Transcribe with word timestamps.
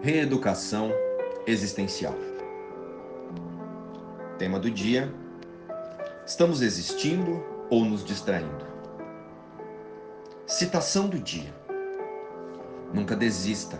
Reeducação 0.00 0.92
existencial. 1.44 2.14
Tema 4.38 4.60
do 4.60 4.70
dia: 4.70 5.12
Estamos 6.24 6.62
existindo 6.62 7.44
ou 7.68 7.84
nos 7.84 8.04
distraindo? 8.04 8.64
Citação 10.46 11.08
do 11.08 11.18
dia: 11.18 11.52
Nunca 12.94 13.16
desista, 13.16 13.76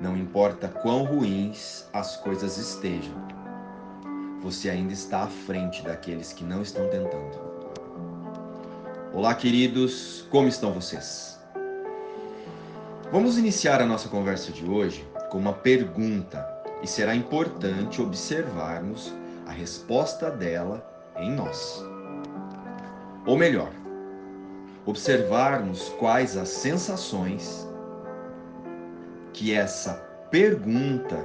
não 0.00 0.16
importa 0.16 0.66
quão 0.66 1.04
ruins 1.04 1.86
as 1.92 2.16
coisas 2.16 2.56
estejam. 2.56 3.14
Você 4.40 4.70
ainda 4.70 4.94
está 4.94 5.24
à 5.24 5.28
frente 5.28 5.82
daqueles 5.82 6.32
que 6.32 6.42
não 6.42 6.62
estão 6.62 6.88
tentando. 6.88 7.38
Olá, 9.12 9.34
queridos, 9.34 10.26
como 10.30 10.48
estão 10.48 10.72
vocês? 10.72 11.38
Vamos 13.12 13.36
iniciar 13.36 13.82
a 13.82 13.86
nossa 13.86 14.08
conversa 14.08 14.50
de 14.50 14.64
hoje 14.64 15.06
com 15.30 15.38
uma 15.38 15.52
pergunta 15.52 16.46
e 16.82 16.86
será 16.86 17.14
importante 17.14 18.00
observarmos 18.00 19.14
a 19.46 19.50
resposta 19.50 20.30
dela 20.30 20.86
em 21.16 21.30
nós. 21.30 21.82
Ou 23.26 23.36
melhor, 23.36 23.70
observarmos 24.86 25.88
quais 25.98 26.36
as 26.36 26.48
sensações 26.48 27.66
que 29.32 29.52
essa 29.52 29.94
pergunta 30.30 31.24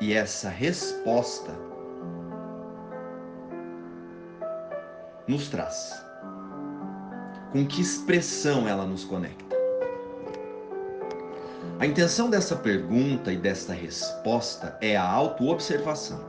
e 0.00 0.12
essa 0.14 0.48
resposta 0.48 1.52
nos 5.28 5.48
traz. 5.48 6.04
Com 7.52 7.66
que 7.66 7.80
expressão 7.80 8.66
ela 8.66 8.84
nos 8.84 9.04
conecta? 9.04 9.49
A 11.80 11.86
intenção 11.86 12.28
dessa 12.28 12.54
pergunta 12.54 13.32
e 13.32 13.38
desta 13.38 13.72
resposta 13.72 14.76
é 14.82 14.98
a 14.98 15.02
autoobservação. 15.02 16.20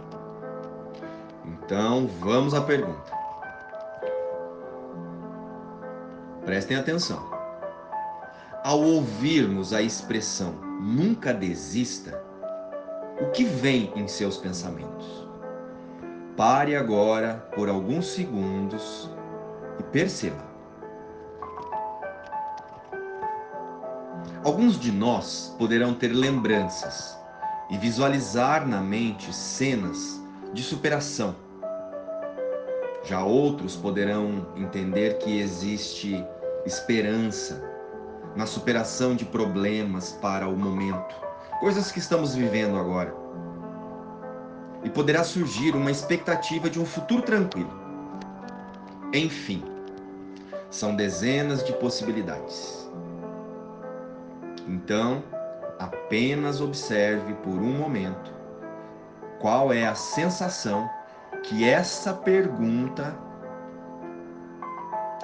Então, 1.44 2.08
vamos 2.22 2.54
à 2.54 2.62
pergunta. 2.62 3.12
Prestem 6.46 6.78
atenção. 6.78 7.30
Ao 8.64 8.82
ouvirmos 8.82 9.74
a 9.74 9.82
expressão 9.82 10.54
nunca 10.82 11.34
desista, 11.34 12.24
o 13.20 13.30
que 13.32 13.44
vem 13.44 13.92
em 13.94 14.08
seus 14.08 14.38
pensamentos? 14.38 15.28
Pare 16.38 16.78
agora 16.78 17.46
por 17.54 17.68
alguns 17.68 18.08
segundos 18.08 19.10
e 19.78 19.84
perceba. 19.84 20.51
Alguns 24.44 24.80
de 24.80 24.92
nós 24.92 25.56
poderão 25.60 25.94
ter 25.94 26.08
lembranças 26.08 27.16
e 27.70 27.78
visualizar 27.78 28.68
na 28.68 28.82
mente 28.82 29.32
cenas 29.32 30.20
de 30.52 30.64
superação. 30.64 31.36
Já 33.04 33.24
outros 33.24 33.76
poderão 33.76 34.48
entender 34.56 35.20
que 35.20 35.40
existe 35.40 36.26
esperança 36.66 37.64
na 38.36 38.48
superação 38.48 39.16
de 39.16 39.26
problemas 39.26 40.14
para 40.14 40.48
o 40.48 40.58
momento, 40.58 41.16
coisas 41.60 41.92
que 41.92 42.00
estamos 42.00 42.34
vivendo 42.34 42.80
agora. 42.80 43.14
E 44.84 44.90
poderá 44.90 45.24
surgir 45.24 45.76
uma 45.76 45.92
expectativa 45.92 46.68
de 46.68 46.80
um 46.80 46.86
futuro 46.86 47.22
tranquilo. 47.22 47.72
Enfim, 49.14 49.64
são 50.72 50.96
dezenas 50.96 51.64
de 51.64 51.74
possibilidades. 51.74 52.90
Então, 54.68 55.24
apenas 55.80 56.62
observe 56.62 57.34
por 57.36 57.54
um 57.54 57.78
momento 57.78 58.32
qual 59.40 59.74
é 59.74 59.88
a 59.88 59.96
sensação 59.96 60.90
que 61.44 61.68
essa 61.68 62.14
pergunta 62.14 63.16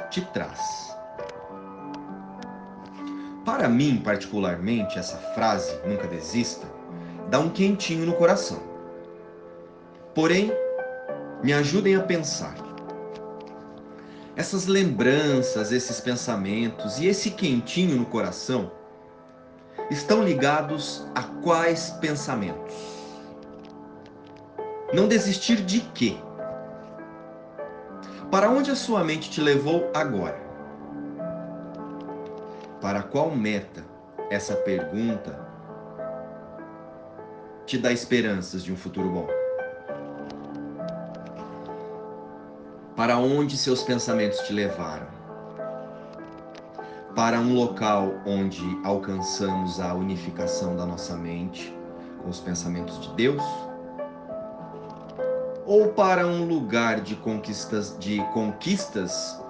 te 0.09 0.21
traz. 0.21 0.95
Para 3.45 3.69
mim, 3.69 4.01
particularmente, 4.03 4.97
essa 4.97 5.17
frase, 5.33 5.79
nunca 5.85 6.07
desista, 6.07 6.67
dá 7.29 7.39
um 7.39 7.49
quentinho 7.49 8.05
no 8.05 8.13
coração. 8.13 8.61
Porém, 10.13 10.51
me 11.43 11.53
ajudem 11.53 11.95
a 11.95 12.01
pensar. 12.01 12.55
Essas 14.35 14.65
lembranças, 14.65 15.71
esses 15.71 15.99
pensamentos 16.01 16.99
e 16.99 17.07
esse 17.07 17.31
quentinho 17.31 17.95
no 17.95 18.05
coração 18.05 18.71
estão 19.89 20.23
ligados 20.23 21.05
a 21.15 21.23
quais 21.23 21.91
pensamentos? 22.01 22.75
Não 24.93 25.07
desistir 25.07 25.57
de 25.57 25.81
quê? 25.81 26.17
Para 28.31 28.49
onde 28.49 28.71
a 28.71 28.75
sua 28.75 29.03
mente 29.03 29.29
te 29.29 29.41
levou 29.41 29.89
agora? 29.93 30.37
Para 32.81 33.01
qual 33.01 33.31
meta 33.31 33.83
essa 34.29 34.55
pergunta 34.55 35.39
te 37.65 37.77
dá 37.77 37.91
esperanças 37.91 38.63
de 38.63 38.71
um 38.71 38.77
futuro 38.77 39.09
bom? 39.09 39.27
Para 42.95 43.17
onde 43.17 43.57
seus 43.57 43.83
pensamentos 43.83 44.39
te 44.39 44.53
levaram? 44.53 45.16
Para 47.17 47.39
um 47.39 47.55
local 47.55 48.13
onde 48.27 48.61
alcançamos 48.83 49.79
a 49.79 49.91
unificação 49.91 50.75
da 50.75 50.85
nossa 50.85 51.17
mente 51.17 51.75
com 52.21 52.29
os 52.29 52.39
pensamentos 52.39 52.99
de 52.99 53.11
Deus? 53.15 53.43
Ou 55.65 55.87
para 55.93 56.27
um 56.27 56.45
lugar 56.45 57.01
de 57.01 57.15
conquistas, 57.15 57.97
de 57.99 58.23
conquistas 58.33 59.41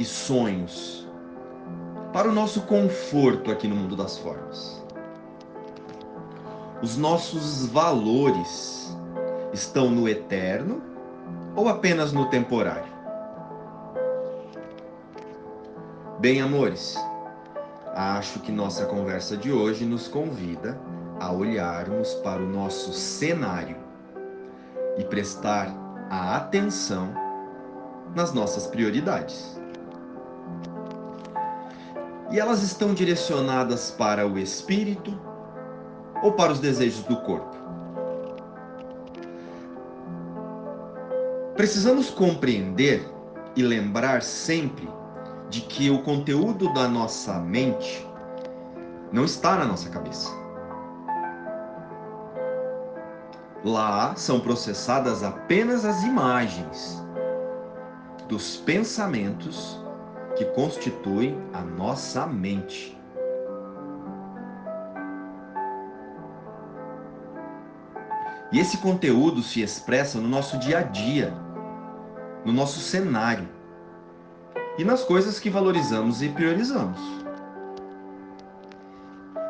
e 0.00 0.04
sonhos? 0.04 1.08
Para 2.12 2.28
o 2.28 2.32
nosso 2.32 2.62
conforto 2.62 3.52
aqui 3.52 3.68
no 3.68 3.76
mundo 3.76 3.94
das 3.94 4.18
formas? 4.18 4.84
Os 6.82 6.96
nossos 6.96 7.66
valores 7.66 8.98
estão 9.52 9.92
no 9.92 10.08
eterno 10.08 10.82
ou 11.54 11.68
apenas 11.68 12.12
no 12.12 12.28
temporário? 12.30 12.93
Bem, 16.20 16.40
amores, 16.40 16.96
acho 17.92 18.38
que 18.38 18.52
nossa 18.52 18.86
conversa 18.86 19.36
de 19.36 19.50
hoje 19.50 19.84
nos 19.84 20.06
convida 20.06 20.78
a 21.18 21.32
olharmos 21.32 22.14
para 22.14 22.40
o 22.40 22.46
nosso 22.48 22.92
cenário 22.92 23.76
e 24.96 25.04
prestar 25.04 25.74
a 26.08 26.36
atenção 26.36 27.12
nas 28.14 28.32
nossas 28.32 28.64
prioridades. 28.66 29.60
E 32.30 32.38
elas 32.38 32.62
estão 32.62 32.94
direcionadas 32.94 33.90
para 33.90 34.26
o 34.26 34.38
espírito 34.38 35.18
ou 36.22 36.32
para 36.32 36.52
os 36.52 36.60
desejos 36.60 37.02
do 37.04 37.16
corpo? 37.22 37.56
Precisamos 41.56 42.08
compreender 42.08 43.04
e 43.56 43.62
lembrar 43.62 44.22
sempre 44.22 44.88
de 45.54 45.60
que 45.60 45.88
o 45.88 46.02
conteúdo 46.02 46.72
da 46.74 46.88
nossa 46.88 47.34
mente 47.34 48.04
não 49.12 49.24
está 49.24 49.56
na 49.56 49.64
nossa 49.64 49.88
cabeça. 49.88 50.28
Lá 53.62 54.16
são 54.16 54.40
processadas 54.40 55.22
apenas 55.22 55.84
as 55.84 56.02
imagens 56.02 57.00
dos 58.28 58.56
pensamentos 58.56 59.80
que 60.34 60.44
constituem 60.46 61.38
a 61.52 61.60
nossa 61.60 62.26
mente. 62.26 62.98
E 68.50 68.58
esse 68.58 68.78
conteúdo 68.78 69.40
se 69.40 69.62
expressa 69.62 70.18
no 70.18 70.26
nosso 70.26 70.58
dia 70.58 70.78
a 70.78 70.82
dia, 70.82 71.32
no 72.44 72.52
nosso 72.52 72.80
cenário 72.80 73.54
e 74.76 74.84
nas 74.84 75.04
coisas 75.04 75.38
que 75.38 75.50
valorizamos 75.50 76.22
e 76.22 76.28
priorizamos. 76.28 76.98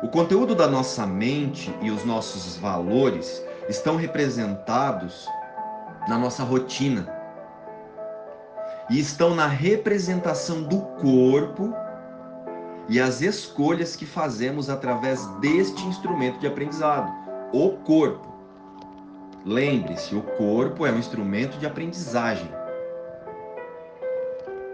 O 0.03 0.07
conteúdo 0.07 0.53
da 0.53 0.67
nossa 0.67 1.05
mente 1.05 1.73
e 1.81 1.89
os 1.89 2.05
nossos 2.05 2.57
valores 2.57 3.43
estão 3.67 3.95
representados 3.95 5.27
na 6.07 6.17
nossa 6.17 6.43
rotina 6.43 7.07
e 8.89 8.99
estão 8.99 9.33
na 9.33 9.47
representação 9.47 10.61
do 10.61 10.79
corpo 11.01 11.73
e 12.87 12.99
as 12.99 13.21
escolhas 13.21 13.95
que 13.95 14.05
fazemos 14.05 14.69
através 14.69 15.25
deste 15.39 15.83
instrumento 15.85 16.39
de 16.39 16.45
aprendizado, 16.45 17.11
o 17.51 17.71
corpo. 17.77 18.31
Lembre-se, 19.43 20.15
o 20.15 20.21
corpo 20.21 20.85
é 20.85 20.91
um 20.91 20.99
instrumento 20.99 21.57
de 21.57 21.65
aprendizagem. 21.65 22.49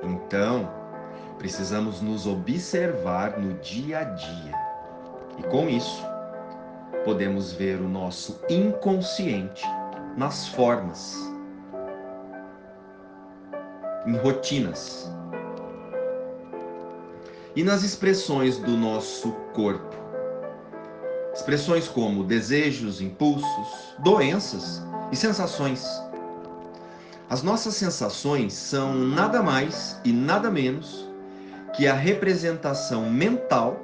Então, 0.03 0.69
Precisamos 1.41 2.01
nos 2.01 2.27
observar 2.27 3.39
no 3.39 3.55
dia 3.55 3.97
a 3.97 4.03
dia. 4.03 4.53
E 5.39 5.43
com 5.49 5.67
isso, 5.67 6.05
podemos 7.03 7.51
ver 7.51 7.81
o 7.81 7.89
nosso 7.89 8.39
inconsciente 8.47 9.65
nas 10.15 10.49
formas, 10.49 11.17
em 14.05 14.15
rotinas 14.17 15.11
e 17.55 17.63
nas 17.63 17.81
expressões 17.81 18.59
do 18.59 18.77
nosso 18.77 19.31
corpo. 19.55 19.95
Expressões 21.33 21.87
como 21.87 22.23
desejos, 22.23 23.01
impulsos, 23.01 23.95
doenças 23.97 24.79
e 25.11 25.15
sensações. 25.15 25.83
As 27.31 27.41
nossas 27.41 27.75
sensações 27.75 28.51
são 28.51 28.93
nada 28.93 29.41
mais 29.41 29.97
e 30.03 30.11
nada 30.11 30.51
menos 30.51 31.09
que 31.73 31.87
a 31.87 31.93
representação 31.93 33.09
mental 33.09 33.79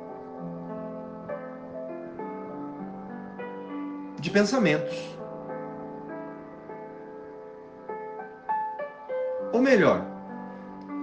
de 4.20 4.30
pensamentos. 4.30 4.98
Ou 9.54 9.62
melhor, 9.62 10.06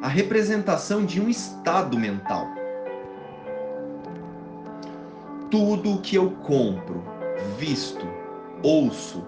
a 0.03 0.09
representação 0.09 1.03
de 1.03 1.23
um 1.23 1.31
estado 1.31 1.99
mental. 1.99 2.47
Tudo 5.51 5.95
o 5.95 6.03
que 6.03 6.17
eu 6.17 6.31
compro, 6.43 7.03
visto, 7.59 8.07
ouço 8.63 9.25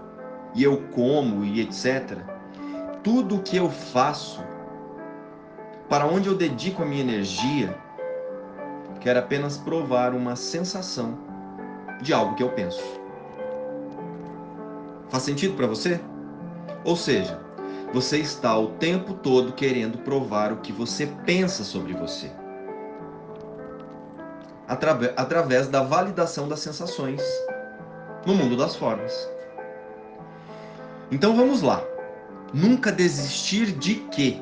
e 0.54 0.62
eu 0.62 0.82
como 0.88 1.46
e 1.46 1.62
etc. 1.62 2.35
Tudo 3.06 3.36
o 3.36 3.40
que 3.40 3.56
eu 3.56 3.70
faço, 3.70 4.42
para 5.88 6.04
onde 6.04 6.28
eu 6.28 6.34
dedico 6.34 6.82
a 6.82 6.84
minha 6.84 7.02
energia, 7.02 7.78
quer 8.98 9.16
apenas 9.16 9.56
provar 9.56 10.12
uma 10.12 10.34
sensação 10.34 11.16
de 12.02 12.12
algo 12.12 12.34
que 12.34 12.42
eu 12.42 12.48
penso. 12.48 12.82
Faz 15.08 15.22
sentido 15.22 15.54
para 15.54 15.68
você? 15.68 16.00
Ou 16.84 16.96
seja, 16.96 17.40
você 17.92 18.18
está 18.18 18.58
o 18.58 18.72
tempo 18.72 19.14
todo 19.14 19.52
querendo 19.52 19.98
provar 19.98 20.52
o 20.52 20.56
que 20.56 20.72
você 20.72 21.06
pensa 21.24 21.62
sobre 21.62 21.92
você. 21.94 22.28
através 24.66 25.68
da 25.68 25.80
validação 25.80 26.48
das 26.48 26.58
sensações 26.58 27.22
no 28.26 28.34
mundo 28.34 28.56
das 28.56 28.74
formas. 28.74 29.30
Então 31.08 31.36
vamos 31.36 31.62
lá. 31.62 31.80
Nunca 32.54 32.92
desistir 32.92 33.72
de 33.72 33.96
quê? 34.10 34.40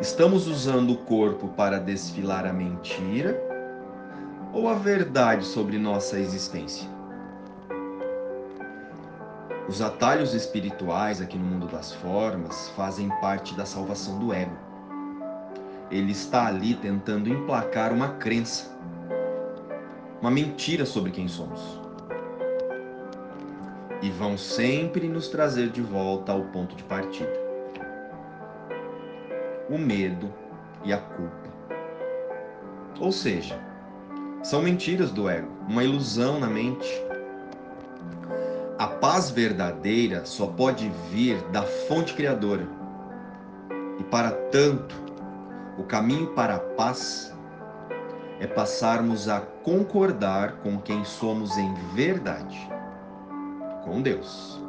Estamos 0.00 0.46
usando 0.46 0.92
o 0.92 0.98
corpo 0.98 1.48
para 1.48 1.80
desfilar 1.80 2.46
a 2.46 2.52
mentira 2.52 3.36
ou 4.52 4.68
a 4.68 4.74
verdade 4.74 5.44
sobre 5.44 5.76
nossa 5.76 6.20
existência? 6.20 6.88
Os 9.68 9.82
atalhos 9.82 10.32
espirituais 10.34 11.20
aqui 11.20 11.36
no 11.36 11.44
mundo 11.44 11.66
das 11.66 11.92
formas 11.92 12.70
fazem 12.70 13.08
parte 13.20 13.54
da 13.56 13.66
salvação 13.66 14.20
do 14.20 14.32
ego. 14.32 14.56
Ele 15.90 16.12
está 16.12 16.46
ali 16.46 16.74
tentando 16.74 17.28
emplacar 17.28 17.92
uma 17.92 18.10
crença, 18.10 18.70
uma 20.20 20.30
mentira 20.30 20.86
sobre 20.86 21.10
quem 21.10 21.26
somos. 21.26 21.77
E 24.00 24.10
vão 24.10 24.38
sempre 24.38 25.08
nos 25.08 25.28
trazer 25.28 25.70
de 25.70 25.82
volta 25.82 26.32
ao 26.32 26.42
ponto 26.46 26.76
de 26.76 26.84
partida. 26.84 27.32
O 29.68 29.76
medo 29.76 30.32
e 30.84 30.92
a 30.92 30.98
culpa. 30.98 31.48
Ou 33.00 33.12
seja, 33.12 33.58
são 34.42 34.62
mentiras 34.62 35.10
do 35.10 35.28
ego, 35.28 35.50
uma 35.68 35.84
ilusão 35.84 36.38
na 36.38 36.46
mente. 36.46 36.88
A 38.78 38.86
paz 38.86 39.30
verdadeira 39.30 40.24
só 40.24 40.46
pode 40.46 40.88
vir 41.10 41.42
da 41.50 41.62
fonte 41.62 42.14
criadora. 42.14 42.66
E 43.98 44.04
para 44.04 44.30
tanto, 44.30 44.94
o 45.76 45.82
caminho 45.82 46.28
para 46.28 46.56
a 46.56 46.60
paz 46.60 47.34
é 48.40 48.46
passarmos 48.46 49.28
a 49.28 49.40
concordar 49.40 50.58
com 50.62 50.78
quem 50.78 51.04
somos 51.04 51.56
em 51.58 51.74
verdade, 51.94 52.70
com 53.88 54.02
Deus. 54.02 54.60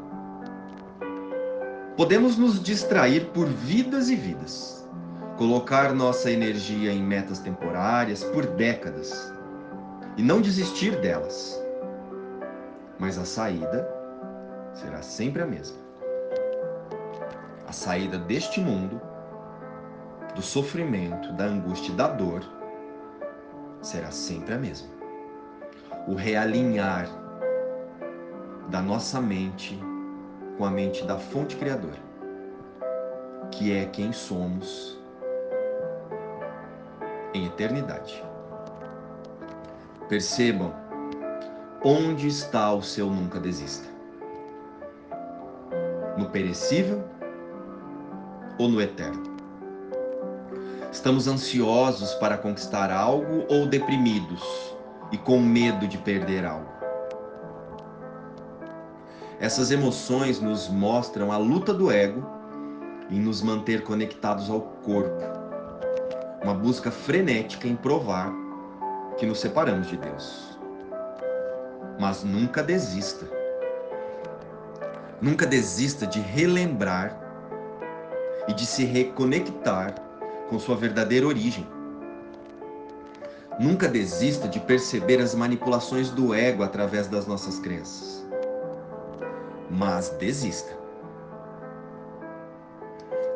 Podemos 1.97 2.37
nos 2.37 2.63
distrair 2.63 3.25
por 3.33 3.45
vidas 3.45 4.09
e 4.09 4.15
vidas, 4.15 4.87
colocar 5.37 5.93
nossa 5.93 6.31
energia 6.31 6.93
em 6.93 7.03
metas 7.03 7.39
temporárias 7.39 8.23
por 8.23 8.45
décadas 8.45 9.33
e 10.15 10.23
não 10.23 10.39
desistir 10.39 10.95
delas. 11.01 11.61
Mas 12.97 13.17
a 13.17 13.25
saída 13.25 13.87
será 14.73 15.01
sempre 15.01 15.41
a 15.41 15.45
mesma. 15.45 15.77
A 17.67 17.73
saída 17.73 18.17
deste 18.17 18.61
mundo, 18.61 18.99
do 20.33 20.41
sofrimento, 20.41 21.33
da 21.33 21.45
angústia 21.45 21.91
e 21.91 21.95
da 21.95 22.07
dor, 22.07 22.41
será 23.81 24.09
sempre 24.11 24.53
a 24.53 24.57
mesma. 24.57 24.89
O 26.07 26.15
realinhar 26.15 27.07
da 28.69 28.81
nossa 28.81 29.19
mente 29.19 29.77
com 30.57 30.63
a 30.65 30.69
mente 30.69 31.03
da 31.03 31.17
fonte 31.17 31.55
criadora, 31.55 31.97
que 33.51 33.75
é 33.75 33.85
quem 33.85 34.13
somos 34.13 34.99
em 37.33 37.45
eternidade. 37.45 38.23
Percebam 40.07 40.73
onde 41.83 42.27
está 42.27 42.71
o 42.73 42.83
seu 42.83 43.09
nunca 43.09 43.39
desista. 43.39 43.87
No 46.17 46.29
perecível 46.29 47.03
ou 48.59 48.67
no 48.67 48.81
eterno? 48.81 49.23
Estamos 50.91 51.27
ansiosos 51.27 52.13
para 52.15 52.37
conquistar 52.37 52.91
algo 52.91 53.45
ou 53.49 53.65
deprimidos 53.67 54.75
e 55.11 55.17
com 55.17 55.39
medo 55.39 55.87
de 55.87 55.97
perder 55.97 56.45
algo? 56.45 56.78
Essas 59.49 59.71
emoções 59.71 60.39
nos 60.39 60.69
mostram 60.69 61.31
a 61.31 61.37
luta 61.37 61.73
do 61.73 61.91
ego 61.91 62.23
em 63.09 63.19
nos 63.19 63.41
manter 63.41 63.81
conectados 63.81 64.47
ao 64.47 64.61
corpo, 64.61 65.23
uma 66.43 66.53
busca 66.53 66.91
frenética 66.91 67.67
em 67.67 67.75
provar 67.75 68.31
que 69.17 69.25
nos 69.25 69.39
separamos 69.39 69.87
de 69.87 69.97
Deus. 69.97 70.59
Mas 71.99 72.23
nunca 72.23 72.61
desista. 72.61 73.25
Nunca 75.19 75.47
desista 75.47 76.05
de 76.05 76.19
relembrar 76.19 77.19
e 78.47 78.53
de 78.53 78.67
se 78.67 78.85
reconectar 78.85 79.95
com 80.47 80.59
sua 80.59 80.75
verdadeira 80.75 81.25
origem. 81.25 81.67
Nunca 83.59 83.87
desista 83.87 84.47
de 84.47 84.59
perceber 84.59 85.19
as 85.19 85.33
manipulações 85.33 86.11
do 86.11 86.35
ego 86.35 86.61
através 86.61 87.07
das 87.07 87.25
nossas 87.25 87.57
crenças. 87.57 88.29
Mas 89.69 90.09
desista. 90.19 90.77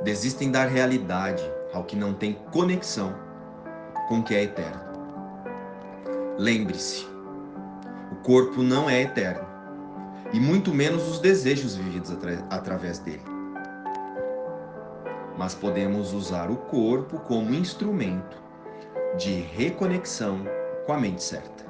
Desista 0.03 0.43
em 0.43 0.51
dar 0.51 0.67
realidade 0.67 1.43
ao 1.73 1.83
que 1.83 1.95
não 1.95 2.13
tem 2.13 2.33
conexão 2.51 3.13
com 4.07 4.19
o 4.19 4.23
que 4.23 4.35
é 4.35 4.43
eterno. 4.43 4.81
Lembre-se, 6.37 7.05
o 8.11 8.15
corpo 8.23 8.61
não 8.61 8.89
é 8.89 9.03
eterno, 9.03 9.47
e 10.33 10.39
muito 10.39 10.73
menos 10.73 11.07
os 11.07 11.19
desejos 11.19 11.75
vividos 11.75 12.11
atra 12.11 12.45
através 12.49 12.99
dele. 12.99 13.23
Mas 15.37 15.55
podemos 15.55 16.13
usar 16.13 16.49
o 16.49 16.55
corpo 16.55 17.19
como 17.19 17.53
instrumento 17.53 18.37
de 19.17 19.41
reconexão 19.41 20.41
com 20.85 20.93
a 20.93 20.97
mente 20.97 21.23
certa 21.23 21.63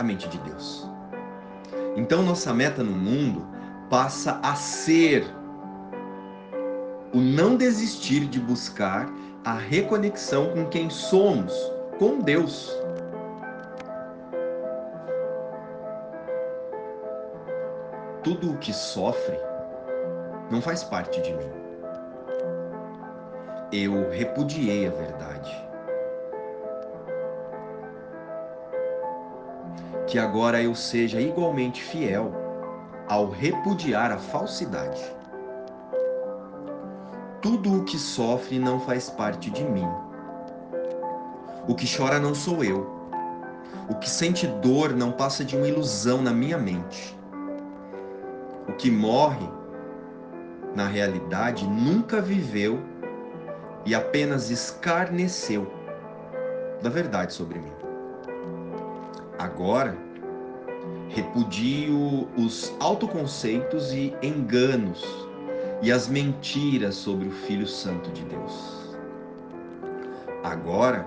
a 0.00 0.02
mente 0.02 0.26
de 0.28 0.38
Deus. 0.38 0.89
Então, 1.96 2.22
nossa 2.22 2.52
meta 2.52 2.82
no 2.82 2.92
mundo 2.92 3.46
passa 3.88 4.38
a 4.42 4.54
ser 4.54 5.26
o 7.12 7.18
não 7.18 7.56
desistir 7.56 8.26
de 8.26 8.38
buscar 8.38 9.08
a 9.44 9.54
reconexão 9.54 10.50
com 10.50 10.66
quem 10.66 10.88
somos 10.88 11.52
com 11.98 12.20
Deus. 12.20 12.72
Tudo 18.22 18.52
o 18.52 18.58
que 18.58 18.72
sofre 18.72 19.36
não 20.50 20.62
faz 20.62 20.84
parte 20.84 21.20
de 21.20 21.32
mim. 21.32 21.50
Eu 23.72 24.10
repudiei 24.10 24.86
a 24.86 24.90
verdade. 24.90 25.69
Que 30.10 30.18
agora 30.18 30.60
eu 30.60 30.74
seja 30.74 31.20
igualmente 31.20 31.80
fiel 31.80 32.32
ao 33.08 33.30
repudiar 33.30 34.10
a 34.10 34.18
falsidade. 34.18 35.00
tudo 37.40 37.78
o 37.78 37.84
que 37.84 37.96
sofre 37.98 38.58
não 38.58 38.80
faz 38.80 39.08
parte 39.08 39.50
de 39.50 39.64
mim. 39.64 39.88
O 41.68 41.74
que 41.74 41.86
chora 41.86 42.18
não 42.18 42.34
sou 42.34 42.64
eu. 42.64 42.90
O 43.88 43.94
que 43.94 44.10
sente 44.10 44.46
dor 44.46 44.94
não 44.94 45.12
passa 45.12 45.44
de 45.44 45.56
uma 45.56 45.68
ilusão 45.68 46.20
na 46.20 46.32
minha 46.32 46.58
mente. 46.58 47.16
O 48.68 48.72
que 48.72 48.90
morre, 48.90 49.48
na 50.74 50.86
realidade, 50.86 51.66
nunca 51.66 52.20
viveu 52.20 52.80
e 53.86 53.94
apenas 53.94 54.50
escarneceu 54.50 55.72
da 56.82 56.90
verdade 56.90 57.32
sobre 57.32 57.58
mim. 57.58 57.79
Agora, 59.40 59.96
repudio 61.08 62.28
os 62.36 62.76
autoconceitos 62.78 63.90
e 63.90 64.14
enganos 64.22 65.02
e 65.80 65.90
as 65.90 66.06
mentiras 66.08 66.94
sobre 66.94 67.26
o 67.26 67.30
Filho 67.30 67.66
Santo 67.66 68.10
de 68.10 68.22
Deus. 68.24 68.98
Agora, 70.44 71.06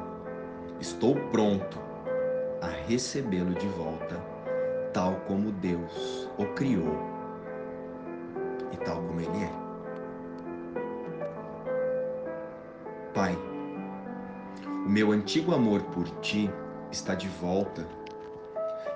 estou 0.81 1.13
pronto 1.29 1.77
a 2.59 2.69
recebê-lo 2.87 3.53
de 3.53 3.67
volta, 3.67 4.19
tal 4.93 5.13
como 5.27 5.51
Deus 5.51 6.27
o 6.39 6.45
criou 6.55 6.97
e 8.71 8.77
tal 8.77 8.95
como 8.95 9.21
ele 9.21 9.43
é. 9.43 9.51
Pai, 13.13 13.37
o 14.65 14.89
meu 14.89 15.11
antigo 15.11 15.53
amor 15.53 15.83
por 15.83 16.09
ti 16.21 16.49
está 16.91 17.13
de 17.13 17.27
volta 17.27 17.85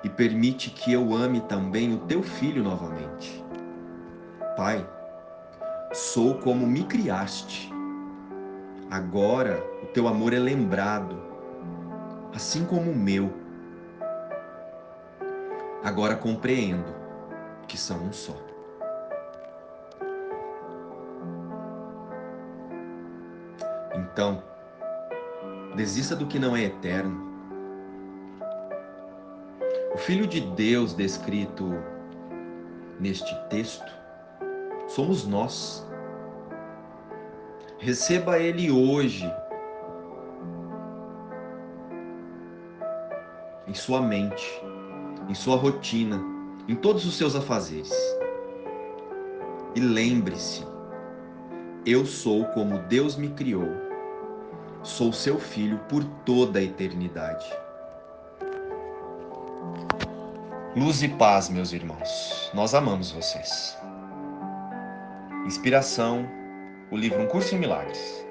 e 0.02 0.08
permite 0.08 0.70
que 0.70 0.92
eu 0.92 1.12
ame 1.14 1.40
também 1.40 1.94
o 1.94 1.98
teu 1.98 2.22
filho 2.22 2.62
novamente. 2.62 3.44
Pai, 4.56 4.86
sou 5.92 6.36
como 6.36 6.66
me 6.66 6.84
criaste. 6.84 7.72
Agora 8.90 9.62
o 9.82 9.86
teu 9.86 10.08
amor 10.08 10.32
é 10.32 10.38
lembrado, 10.38 11.20
assim 12.34 12.64
como 12.64 12.90
o 12.90 12.96
meu. 12.96 13.32
Agora 15.84 16.16
compreendo 16.16 16.94
que 17.66 17.76
são 17.76 17.98
um 17.98 18.12
só. 18.12 18.34
Então, 23.94 24.42
desista 25.76 26.16
do 26.16 26.26
que 26.26 26.38
não 26.38 26.56
é 26.56 26.64
eterno. 26.64 27.37
O 29.98 30.00
Filho 30.00 30.28
de 30.28 30.40
Deus 30.40 30.94
descrito 30.94 31.74
neste 33.00 33.34
texto 33.48 33.92
somos 34.86 35.26
nós. 35.26 35.84
Receba 37.78 38.38
Ele 38.38 38.70
hoje 38.70 39.28
em 43.66 43.74
sua 43.74 44.00
mente, 44.00 44.62
em 45.28 45.34
sua 45.34 45.56
rotina, 45.56 46.22
em 46.68 46.76
todos 46.76 47.04
os 47.04 47.16
seus 47.16 47.34
afazeres. 47.34 47.92
E 49.74 49.80
lembre-se, 49.80 50.64
eu 51.84 52.06
sou 52.06 52.44
como 52.44 52.78
Deus 52.84 53.16
me 53.16 53.30
criou 53.30 53.68
Sou 54.84 55.12
seu 55.12 55.40
filho 55.40 55.80
por 55.88 56.04
toda 56.24 56.60
a 56.60 56.62
eternidade. 56.62 57.52
Luz 60.78 61.02
e 61.02 61.08
paz, 61.08 61.48
meus 61.48 61.72
irmãos. 61.72 62.52
Nós 62.54 62.72
amamos 62.72 63.10
vocês. 63.10 63.76
Inspiração, 65.44 66.24
o 66.92 66.96
livro 66.96 67.20
Um 67.20 67.26
Curso 67.26 67.56
em 67.56 67.58
Milagres. 67.58 68.24